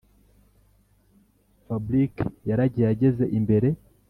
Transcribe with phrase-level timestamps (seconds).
[1.65, 2.15] fabric
[2.49, 3.69] yaragiye ageze imbere